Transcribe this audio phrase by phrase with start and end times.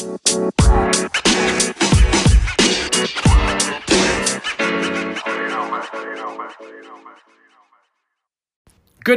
[0.00, 0.16] Good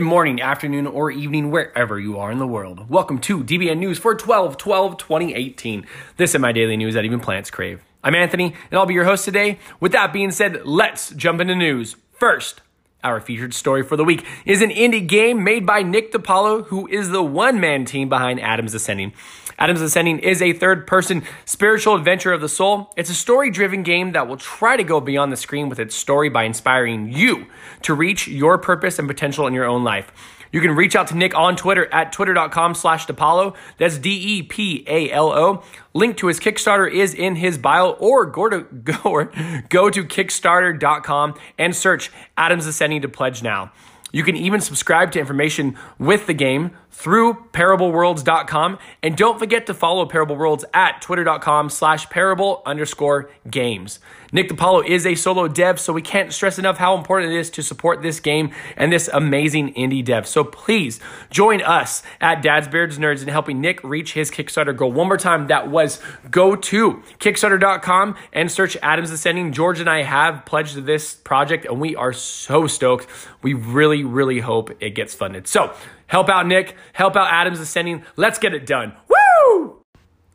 [0.00, 2.88] morning, afternoon, or evening, wherever you are in the world.
[2.88, 5.86] Welcome to DBN News for 12 12 2018.
[6.16, 7.82] This is my daily news that even plants crave.
[8.02, 9.58] I'm Anthony, and I'll be your host today.
[9.80, 11.96] With that being said, let's jump into news.
[12.12, 12.62] First,
[13.02, 16.86] our featured story for the week is an indie game made by Nick DiPaolo, who
[16.88, 19.12] is the one man team behind Adams Ascending.
[19.60, 22.90] Adams Ascending is a third person spiritual adventure of the soul.
[22.96, 25.94] It's a story driven game that will try to go beyond the screen with its
[25.94, 27.46] story by inspiring you
[27.82, 30.10] to reach your purpose and potential in your own life.
[30.50, 33.06] You can reach out to Nick on Twitter at twitter.com slash.
[33.06, 35.62] That's D E P A L O.
[35.92, 39.32] Link to his Kickstarter is in his bio, or go to go, or
[39.68, 43.72] go to Kickstarter.com and search Adams Ascending to pledge now.
[44.12, 48.78] You can even subscribe to information with the game through parableworlds.com.
[49.02, 54.00] And don't forget to follow Parable Worlds at twitter.com slash parable underscore games.
[54.32, 57.50] Nick DiPaolo is a solo dev, so we can't stress enough how important it is
[57.50, 60.26] to support this game and this amazing indie dev.
[60.26, 61.00] So please
[61.30, 64.92] join us at Dad's Beards Nerds in helping Nick reach his Kickstarter goal.
[64.92, 66.00] One more time, that was
[66.30, 69.52] go to Kickstarter.com and search Adams Ascending.
[69.52, 73.08] George and I have pledged this project, and we are so stoked.
[73.42, 75.48] We really, really hope it gets funded.
[75.48, 75.74] So
[76.10, 78.04] help out Nick, help out Adams Ascending.
[78.16, 78.92] Let's get it done.
[79.08, 79.82] Woo!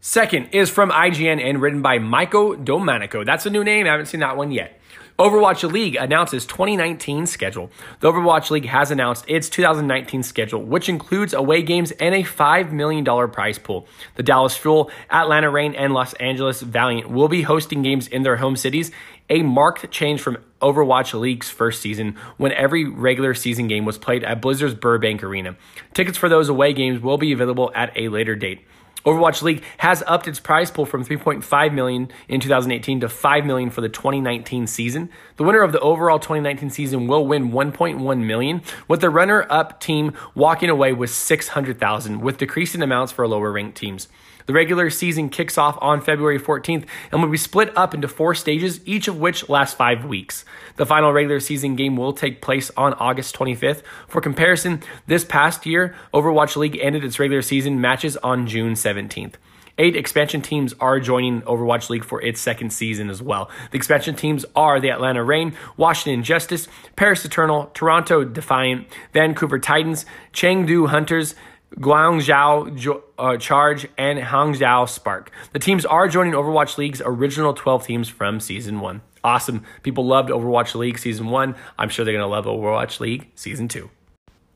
[0.00, 3.24] Second is from IGN and written by Michael Domanico.
[3.24, 3.86] That's a new name.
[3.86, 4.80] I haven't seen that one yet.
[5.20, 7.70] Overwatch League announces 2019 schedule.
[8.00, 12.72] The Overwatch League has announced its 2019 schedule, which includes away games and a $5
[12.72, 13.86] million prize pool.
[14.14, 18.38] The Dallas Fuel, Atlanta Reign, and Los Angeles Valiant will be hosting games in their
[18.38, 18.90] home cities,
[19.28, 24.24] a marked change from Overwatch League's first season when every regular season game was played
[24.24, 25.56] at Blizzard's Burbank Arena.
[25.94, 28.64] Tickets for those away games will be available at a later date.
[29.04, 33.70] Overwatch League has upped its prize pool from 3.5 million in 2018 to 5 million
[33.70, 35.08] for the 2019 season.
[35.36, 40.12] The winner of the overall 2019 season will win 1.1 million, with the runner-up team
[40.34, 44.08] walking away with 600,000, with decreasing amounts for lower ranked teams.
[44.46, 48.34] The regular season kicks off on February 14th and will be split up into four
[48.34, 50.44] stages, each of which lasts five weeks.
[50.76, 53.82] The final regular season game will take place on August 25th.
[54.08, 59.34] For comparison, this past year, Overwatch League ended its regular season matches on June 17th.
[59.80, 63.50] Eight expansion teams are joining Overwatch League for its second season as well.
[63.70, 70.04] The expansion teams are the Atlanta Reign, Washington Justice, Paris Eternal, Toronto Defiant, Vancouver Titans,
[70.34, 71.34] Chengdu Hunters,
[71.76, 75.30] Guangzhou uh, Charge, and Hangzhou Spark.
[75.52, 79.00] The teams are joining Overwatch League's original 12 teams from Season 1.
[79.22, 79.64] Awesome.
[79.82, 81.54] People loved Overwatch League Season 1.
[81.78, 83.90] I'm sure they're going to love Overwatch League Season 2.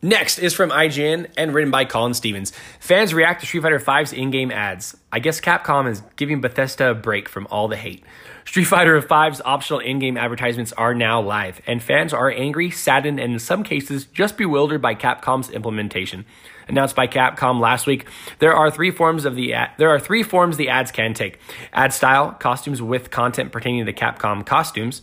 [0.00, 2.52] Next is from IGN and written by Colin Stevens.
[2.78, 4.96] Fans react to Street Fighter V's in-game ads.
[5.10, 8.04] I guess Capcom is giving Bethesda a break from all the hate.
[8.44, 13.32] Street Fighter V's optional in-game advertisements are now live, and fans are angry, saddened, and
[13.32, 16.24] in some cases just bewildered by Capcom's implementation.
[16.68, 18.06] Announced by Capcom last week,
[18.38, 21.40] there are three forms of the ad, there are three forms the ads can take:
[21.72, 25.02] ad style, costumes with content pertaining to Capcom costumes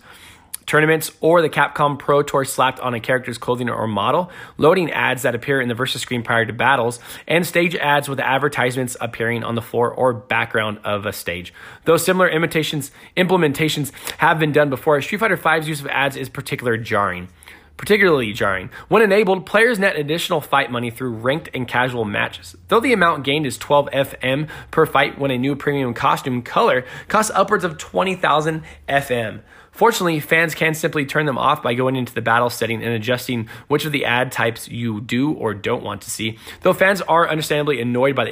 [0.65, 5.23] tournaments, or the Capcom Pro Tour slapped on a character's clothing or model, loading ads
[5.23, 9.43] that appear in the versus screen prior to battles, and stage ads with advertisements appearing
[9.43, 11.53] on the floor or background of a stage.
[11.85, 16.29] Though similar imitations implementations have been done before, Street Fighter V's use of ads is
[16.29, 17.29] particularly jarring
[17.77, 18.69] particularly jarring.
[18.87, 22.55] When enabled, players net additional fight money through ranked and casual matches.
[22.67, 26.85] Though the amount gained is 12 FM per fight when a new premium costume color
[27.07, 29.41] costs upwards of 20,000 FM.
[29.75, 33.49] Fortunately, fans can simply turn them off by going into the battle setting and adjusting
[33.67, 37.27] which of the ad types you do or don't want to see, though fans are
[37.27, 38.31] understandably annoyed by the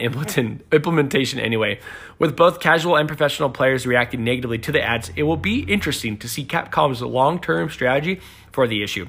[0.72, 1.82] implementation anyway.
[2.18, 6.18] With both casual and professional players reacting negatively to the ads, it will be interesting
[6.20, 8.22] to see Capcom's long term strategy
[8.54, 9.08] for the issue.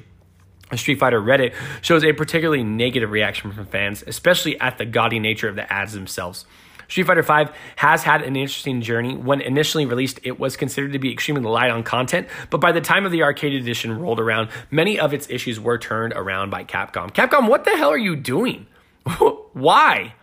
[0.75, 5.47] Street Fighter Reddit shows a particularly negative reaction from fans, especially at the gaudy nature
[5.47, 6.45] of the ads themselves.
[6.87, 9.15] Street Fighter V has had an interesting journey.
[9.15, 12.81] When initially released, it was considered to be extremely light on content, but by the
[12.81, 16.63] time of the arcade edition rolled around, many of its issues were turned around by
[16.63, 17.11] Capcom.
[17.11, 18.67] Capcom, what the hell are you doing?
[19.53, 20.13] Why?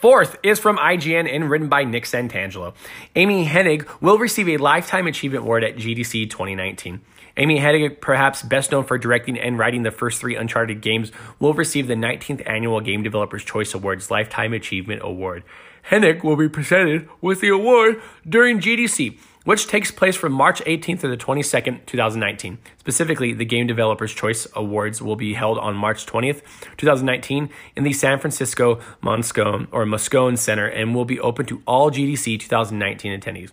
[0.00, 2.74] Fourth is from IGN and written by Nick Santangelo.
[3.16, 7.02] Amy Hennig will receive a Lifetime Achievement Award at GDC 2019.
[7.36, 11.54] Amy Hennig, perhaps best known for directing and writing the first three Uncharted games, will
[11.54, 15.44] receive the 19th Annual Game Developers Choice Awards Lifetime Achievement Award.
[15.90, 21.00] Hennig will be presented with the award during GDC, which takes place from March 18th
[21.00, 22.58] to the 22nd, 2019.
[22.78, 26.42] Specifically, the Game Developers Choice Awards will be held on March 20th,
[26.76, 31.90] 2019 in the San Francisco Moscone or Moscone Center and will be open to all
[31.90, 33.50] GDC 2019 attendees.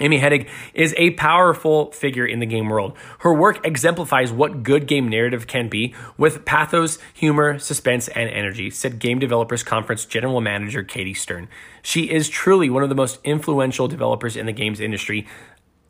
[0.00, 2.96] Amy Hennig is a powerful figure in the game world.
[3.20, 8.70] Her work exemplifies what good game narrative can be with pathos, humor, suspense, and energy,
[8.70, 11.48] said Game Developers Conference General Manager Katie Stern.
[11.82, 15.26] She is truly one of the most influential developers in the games industry.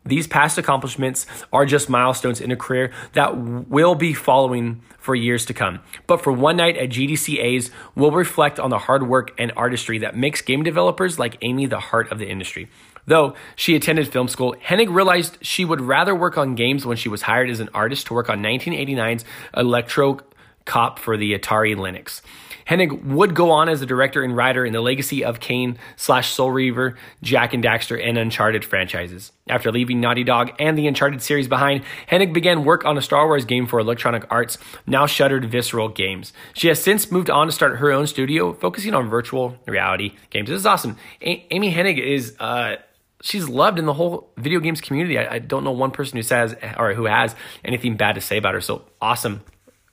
[0.06, 5.46] These past accomplishments are just milestones in a career that will be following for years
[5.46, 5.80] to come.
[6.06, 10.16] But for one night at GDCA's, we'll reflect on the hard work and artistry that
[10.16, 12.68] makes game developers like Amy the heart of the industry.
[13.06, 17.08] Though she attended film school, Hennig realized she would rather work on games when she
[17.08, 19.24] was hired as an artist to work on 1989's
[19.56, 20.20] Electro
[20.64, 22.22] Cop for the Atari Lynx.
[22.66, 26.31] Hennig would go on as a director and writer in the Legacy of Kain slash
[26.31, 29.32] Soul Reaver, Jak and Daxter, and Uncharted franchises.
[29.49, 33.26] After leaving Naughty Dog and the Uncharted series behind, Hennig began work on a Star
[33.26, 36.32] Wars game for Electronic Arts, now shuttered Visceral Games.
[36.55, 40.49] She has since moved on to start her own studio, focusing on virtual reality games.
[40.49, 40.96] This is awesome.
[41.22, 42.76] A- Amy Hennig is uh,
[43.25, 45.19] she's loved in the whole video games community.
[45.19, 47.34] I, I, don't know one person who says or who has
[47.64, 48.61] anything bad to say about her.
[48.61, 49.43] So awesome.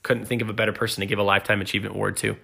[0.02, 2.36] Couldn't think of a better person to give a lifetime achievement award to.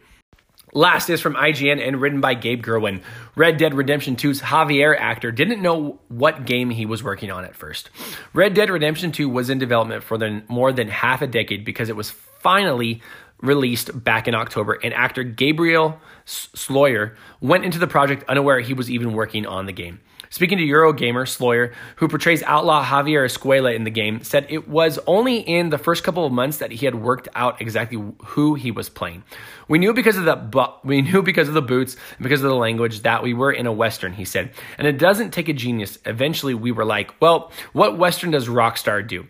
[0.73, 3.03] Last is from IGN and written by Gabe Gurwin.
[3.37, 7.57] Red Dead Redemption 2's Javier actor didn't know what game he was working on at
[7.57, 7.91] first.
[8.35, 11.89] Red Dead Redemption 2 was in development for the, more than half a decade because
[11.89, 13.03] it was finally
[13.41, 18.91] released back in October, and actor Gabriel Sloyer went into the project unaware he was
[18.91, 20.01] even working on the game.
[20.31, 24.99] Speaking to Eurogamer, Sloyer, who portrays outlaw Javier Escuela in the game, said it was
[25.07, 28.71] only in the first couple of months that he had worked out exactly who he
[28.71, 29.25] was playing.
[29.69, 32.49] We knew because of the bu- we knew because of the boots and because of
[32.49, 34.53] the language that we were in a western, he said.
[34.77, 35.99] And it doesn't take a genius.
[36.05, 39.27] Eventually we were like, well, what western does Rockstar do?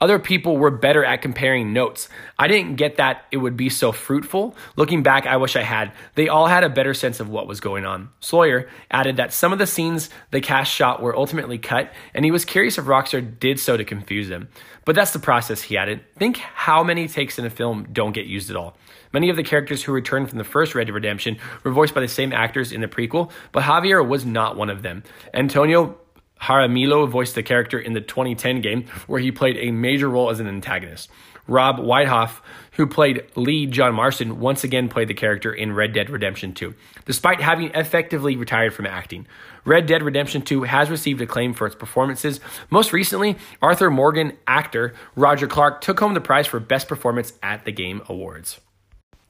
[0.00, 2.08] Other people were better at comparing notes.
[2.38, 4.56] I didn't get that it would be so fruitful.
[4.74, 5.92] Looking back, I wish I had.
[6.14, 8.08] They all had a better sense of what was going on.
[8.22, 12.30] Sloyer added that some of the scenes the cast shot were ultimately cut, and he
[12.30, 14.48] was curious if Rockstar did so to confuse them.
[14.86, 16.00] But that's the process, he added.
[16.18, 18.76] Think how many takes in a film don't get used at all.
[19.12, 22.00] Many of the characters who returned from the first Red Dead Redemption were voiced by
[22.00, 25.02] the same actors in the prequel, but Javier was not one of them.
[25.34, 25.98] Antonio
[26.40, 30.40] Jaramillo voiced the character in the 2010 game, where he played a major role as
[30.40, 31.10] an antagonist.
[31.46, 32.40] Rob Wiethoff,
[32.72, 36.74] who played Lee John Marston, once again played the character in Red Dead Redemption 2,
[37.06, 39.26] despite having effectively retired from acting.
[39.64, 42.40] Red Dead Redemption 2 has received acclaim for its performances.
[42.70, 47.64] Most recently, Arthur Morgan actor Roger Clark took home the prize for Best Performance at
[47.64, 48.60] the Game Awards.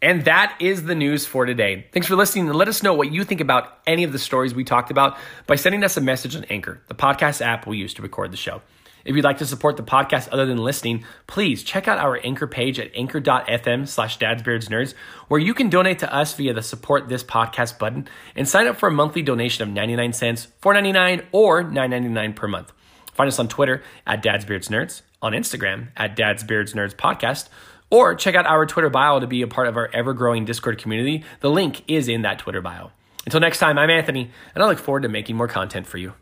[0.03, 1.87] And that is the news for today.
[1.93, 4.55] Thanks for listening and let us know what you think about any of the stories
[4.55, 7.93] we talked about by sending us a message on Anchor, the podcast app we use
[7.95, 8.63] to record the show.
[9.05, 12.47] If you'd like to support the podcast other than listening, please check out our Anchor
[12.47, 14.95] page at anchor.fm slash dadsbeardsnerds,
[15.29, 18.77] where you can donate to us via the support this podcast button and sign up
[18.77, 22.73] for a monthly donation of 99 cents, 4.99, or 9.99 per month.
[23.13, 27.49] Find us on Twitter at dadsbeardsnerds, on Instagram at dadsbeardsnerds podcast,
[27.91, 30.79] or check out our Twitter bio to be a part of our ever growing Discord
[30.79, 31.25] community.
[31.41, 32.93] The link is in that Twitter bio.
[33.27, 36.15] Until next time, I'm Anthony, and I look forward to making more content for you.